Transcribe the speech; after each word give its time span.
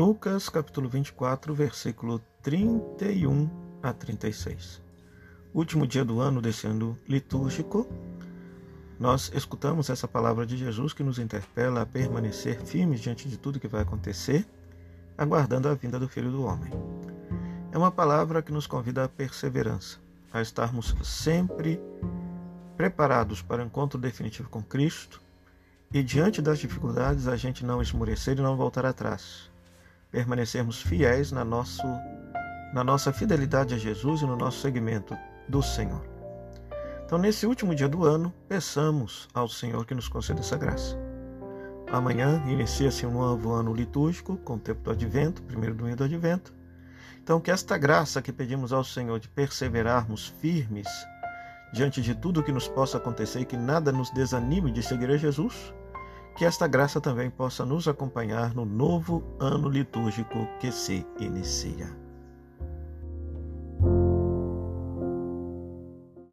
Lucas 0.00 0.48
capítulo 0.48 0.88
24, 0.88 1.52
versículo 1.52 2.22
31 2.40 3.50
a 3.82 3.92
36. 3.92 4.80
Último 5.52 5.86
dia 5.86 6.02
do 6.02 6.20
ano 6.20 6.40
desse 6.40 6.66
ano 6.66 6.98
litúrgico, 7.06 7.86
nós 8.98 9.30
escutamos 9.34 9.90
essa 9.90 10.08
palavra 10.08 10.46
de 10.46 10.56
Jesus 10.56 10.94
que 10.94 11.02
nos 11.02 11.18
interpela 11.18 11.82
a 11.82 11.86
permanecer 11.86 12.62
firmes 12.62 13.00
diante 13.00 13.28
de 13.28 13.36
tudo 13.36 13.60
que 13.60 13.68
vai 13.68 13.82
acontecer, 13.82 14.48
aguardando 15.18 15.68
a 15.68 15.74
vinda 15.74 15.98
do 15.98 16.08
Filho 16.08 16.30
do 16.30 16.44
Homem. 16.44 16.72
É 17.70 17.76
uma 17.76 17.92
palavra 17.92 18.40
que 18.40 18.52
nos 18.52 18.66
convida 18.66 19.04
à 19.04 19.08
perseverança, 19.08 19.98
a 20.32 20.40
estarmos 20.40 20.96
sempre 21.04 21.78
preparados 22.74 23.42
para 23.42 23.62
o 23.62 23.66
encontro 23.66 24.00
definitivo 24.00 24.48
com 24.48 24.62
Cristo 24.62 25.20
e 25.92 26.02
diante 26.02 26.40
das 26.40 26.58
dificuldades 26.58 27.28
a 27.28 27.36
gente 27.36 27.66
não 27.66 27.82
esmorecer 27.82 28.38
e 28.38 28.42
não 28.42 28.56
voltar 28.56 28.86
atrás. 28.86 29.50
Permanecermos 30.10 30.82
fiéis 30.82 31.30
na, 31.30 31.44
nosso, 31.44 31.86
na 32.74 32.82
nossa 32.82 33.12
fidelidade 33.12 33.74
a 33.74 33.78
Jesus 33.78 34.22
e 34.22 34.26
no 34.26 34.36
nosso 34.36 34.60
segmento 34.60 35.16
do 35.48 35.62
Senhor. 35.62 36.04
Então, 37.04 37.18
nesse 37.18 37.46
último 37.46 37.74
dia 37.74 37.88
do 37.88 38.04
ano, 38.04 38.32
peçamos 38.48 39.28
ao 39.34 39.48
Senhor 39.48 39.84
que 39.84 39.94
nos 39.94 40.08
conceda 40.08 40.40
essa 40.40 40.56
graça. 40.56 40.96
Amanhã 41.90 42.40
inicia-se 42.46 43.04
um 43.04 43.12
novo 43.12 43.50
ano 43.50 43.74
litúrgico, 43.74 44.36
com 44.38 44.54
o 44.54 44.58
tempo 44.60 44.80
do 44.82 44.92
advento, 44.92 45.42
primeiro 45.42 45.74
domingo 45.74 45.96
do 45.96 46.04
advento. 46.04 46.54
Então, 47.20 47.40
que 47.40 47.50
esta 47.50 47.76
graça 47.76 48.22
que 48.22 48.32
pedimos 48.32 48.72
ao 48.72 48.84
Senhor 48.84 49.18
de 49.18 49.28
perseverarmos 49.28 50.28
firmes 50.40 50.86
diante 51.72 52.00
de 52.00 52.14
tudo 52.14 52.42
que 52.42 52.52
nos 52.52 52.68
possa 52.68 52.96
acontecer 52.96 53.40
e 53.40 53.44
que 53.44 53.56
nada 53.56 53.92
nos 53.92 54.10
desanime 54.10 54.70
de 54.70 54.82
seguir 54.82 55.10
a 55.10 55.16
Jesus, 55.16 55.74
que 56.36 56.44
esta 56.44 56.66
graça 56.66 57.00
também 57.00 57.30
possa 57.30 57.64
nos 57.64 57.86
acompanhar 57.88 58.54
no 58.54 58.64
novo 58.64 59.22
ano 59.38 59.68
litúrgico 59.68 60.46
que 60.58 60.70
se 60.72 61.06
inicia. 61.18 62.09